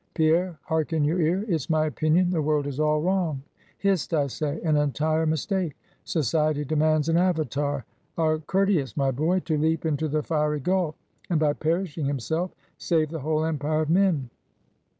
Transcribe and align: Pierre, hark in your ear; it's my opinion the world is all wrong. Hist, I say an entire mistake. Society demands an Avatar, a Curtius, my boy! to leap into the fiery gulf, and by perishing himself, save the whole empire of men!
Pierre, 0.15 0.57
hark 0.63 0.93
in 0.93 1.03
your 1.03 1.19
ear; 1.21 1.45
it's 1.47 1.69
my 1.69 1.85
opinion 1.85 2.31
the 2.31 2.41
world 2.41 2.65
is 2.65 2.79
all 2.79 3.03
wrong. 3.03 3.43
Hist, 3.77 4.15
I 4.15 4.25
say 4.25 4.59
an 4.61 4.75
entire 4.75 5.27
mistake. 5.27 5.75
Society 6.03 6.65
demands 6.65 7.07
an 7.07 7.17
Avatar, 7.17 7.85
a 8.17 8.41
Curtius, 8.47 8.97
my 8.97 9.11
boy! 9.11 9.41
to 9.41 9.59
leap 9.59 9.85
into 9.85 10.07
the 10.07 10.23
fiery 10.23 10.59
gulf, 10.59 10.95
and 11.29 11.39
by 11.39 11.53
perishing 11.53 12.07
himself, 12.07 12.49
save 12.79 13.11
the 13.11 13.19
whole 13.19 13.45
empire 13.45 13.81
of 13.83 13.91
men! 13.91 14.31